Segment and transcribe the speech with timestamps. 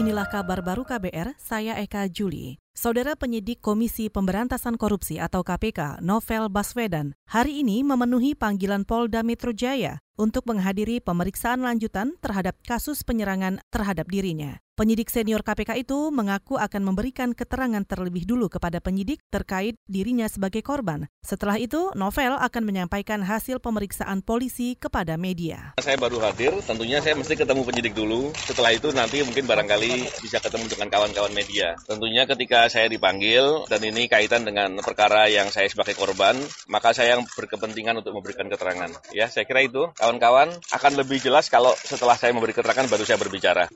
[0.00, 2.56] Inilah kabar baru KBR, saya Eka Juli.
[2.72, 9.52] Saudara penyidik Komisi Pemberantasan Korupsi atau KPK, Novel Baswedan, hari ini memenuhi panggilan Polda Metro
[9.52, 14.64] Jaya untuk menghadiri pemeriksaan lanjutan terhadap kasus penyerangan terhadap dirinya.
[14.80, 20.64] Penyidik senior KPK itu mengaku akan memberikan keterangan terlebih dulu kepada penyidik terkait dirinya sebagai
[20.64, 21.04] korban.
[21.20, 25.76] Setelah itu, Novel akan menyampaikan hasil pemeriksaan polisi kepada media.
[25.84, 28.32] Saya baru hadir, tentunya saya mesti ketemu penyidik dulu.
[28.32, 31.76] Setelah itu nanti mungkin barangkali bisa ketemu dengan kawan-kawan media.
[31.84, 36.40] Tentunya ketika saya dipanggil dan ini kaitan dengan perkara yang saya sebagai korban,
[36.72, 38.88] maka saya yang berkepentingan untuk memberikan keterangan.
[39.12, 43.20] Ya, saya kira itu kawan-kawan akan lebih jelas kalau setelah saya memberi keterangan baru saya
[43.20, 43.68] berbicara.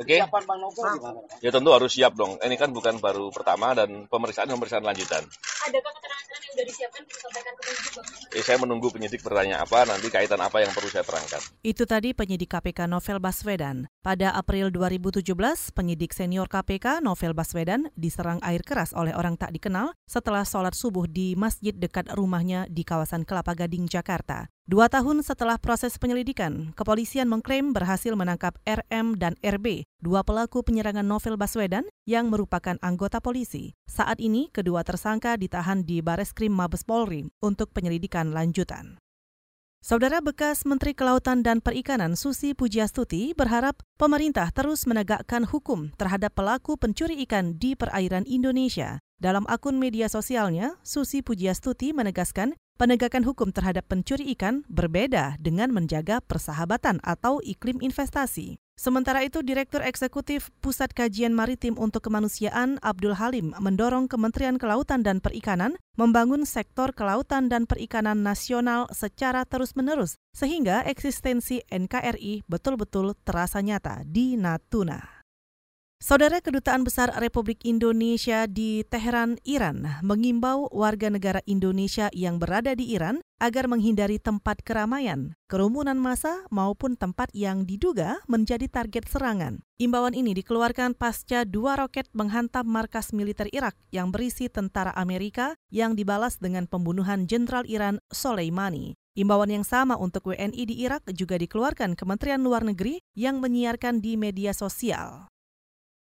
[0.00, 0.16] Oke?
[0.16, 0.45] Okay?
[0.46, 1.20] Bang gimana?
[1.42, 2.38] Ya tentu harus siap dong.
[2.38, 5.26] Ini kan bukan baru pertama dan pemeriksaan pemeriksaan lanjutan.
[5.66, 8.06] Adakah keterangan yang sudah disiapkan disampaikan ke penyidik Bang?
[8.36, 11.42] Eh, saya menunggu penyidik bertanya apa, nanti kaitan apa yang perlu saya terangkan.
[11.66, 13.90] Itu tadi penyidik KPK Novel Baswedan.
[14.00, 19.96] Pada April 2017, penyidik senior KPK Novel Baswedan diserang air keras oleh orang tak dikenal
[20.06, 24.46] setelah sholat subuh di masjid dekat rumahnya di kawasan Kelapa Gading, Jakarta.
[24.66, 31.06] Dua tahun setelah proses penyelidikan, kepolisian mengklaim berhasil menangkap RM dan RB, dua pelaku penyerangan
[31.06, 33.78] Novel Baswedan yang merupakan anggota polisi.
[33.86, 38.98] Saat ini, kedua tersangka ditahan di Bareskrim Mabes Polri untuk penyelidikan lanjutan.
[39.86, 46.74] Saudara bekas Menteri Kelautan dan Perikanan Susi Pujiastuti berharap pemerintah terus menegakkan hukum terhadap pelaku
[46.74, 48.98] pencuri ikan di perairan Indonesia.
[49.22, 56.20] Dalam akun media sosialnya, Susi Pujiastuti menegaskan Penegakan hukum terhadap pencuri ikan berbeda dengan menjaga
[56.20, 58.60] persahabatan atau iklim investasi.
[58.76, 65.24] Sementara itu, Direktur Eksekutif Pusat Kajian Maritim untuk Kemanusiaan Abdul Halim mendorong Kementerian Kelautan dan
[65.24, 74.04] Perikanan membangun sektor kelautan dan perikanan nasional secara terus-menerus sehingga eksistensi NKRI betul-betul terasa nyata
[74.04, 75.15] di Natuna.
[76.06, 82.94] Saudara Kedutaan Besar Republik Indonesia di Teheran, Iran, mengimbau warga negara Indonesia yang berada di
[82.94, 89.66] Iran agar menghindari tempat keramaian, kerumunan massa, maupun tempat yang diduga menjadi target serangan.
[89.82, 95.98] Imbauan ini dikeluarkan pasca dua roket menghantam markas militer Irak yang berisi tentara Amerika yang
[95.98, 98.94] dibalas dengan pembunuhan Jenderal Iran Soleimani.
[99.18, 104.14] Imbauan yang sama untuk WNI di Irak juga dikeluarkan Kementerian Luar Negeri yang menyiarkan di
[104.14, 105.26] media sosial.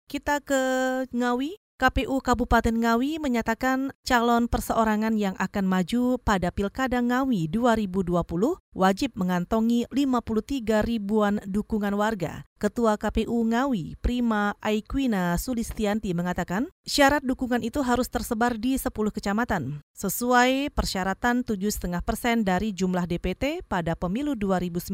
[0.07, 0.63] Kita ke
[1.11, 1.59] Ngawi.
[1.77, 8.17] KPU Kabupaten Ngawi menyatakan calon perseorangan yang akan maju pada Pilkada Ngawi 2020
[8.73, 12.49] wajib mengantongi 53 ribuan dukungan warga.
[12.57, 19.85] Ketua KPU Ngawi, Prima Aikwina Sulistianti mengatakan, syarat dukungan itu harus tersebar di 10 kecamatan,
[19.93, 24.89] sesuai persyaratan 7,5 persen dari jumlah DPT pada pemilu 2019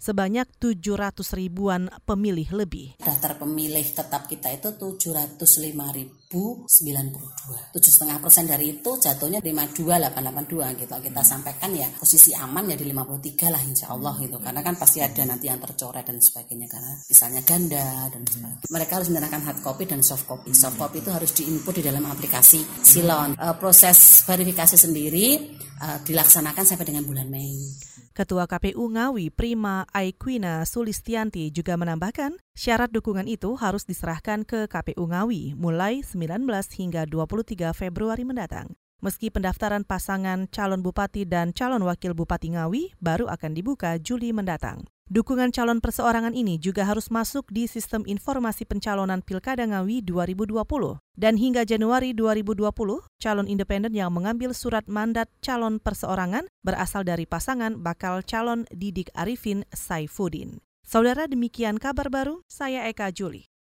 [0.00, 2.96] sebanyak 700 ribuan pemilih lebih.
[2.96, 5.44] Daftar pemilih tetap kita itu 705
[5.92, 7.74] ribu 92.
[7.74, 10.94] 7,5 persen dari itu jatuhnya 52882 gitu.
[10.98, 14.36] Kita sampaikan ya posisi aman ya di 53 lah insya Allah gitu.
[14.42, 18.66] Karena kan pasti ada nanti yang tercoret dan sebagainya karena misalnya ganda dan sebagainya.
[18.66, 20.50] Mereka harus menggunakan hard copy dan soft copy.
[20.50, 23.38] Soft copy itu harus diinput di dalam aplikasi Silon.
[23.38, 27.52] Uh, proses verifikasi sendiri uh, dilaksanakan sampai dengan bulan Mei.
[28.16, 35.04] Ketua KPU Ngawi Prima Aikwina Sulistianti juga menambahkan, syarat dukungan itu harus diserahkan ke KPU
[35.10, 36.46] Ngawi mulai 19
[36.78, 38.72] hingga 23 Februari mendatang.
[39.04, 44.88] Meski pendaftaran pasangan calon bupati dan calon wakil bupati Ngawi baru akan dibuka Juli mendatang.
[45.12, 50.56] Dukungan calon perseorangan ini juga harus masuk di Sistem Informasi Pencalonan Pilkada Ngawi 2020.
[51.20, 57.84] Dan hingga Januari 2020, calon independen yang mengambil surat mandat calon perseorangan berasal dari pasangan
[57.84, 60.64] bakal calon Didik Arifin Saifuddin.
[60.80, 63.44] Saudara demikian kabar baru, saya Eka Juli.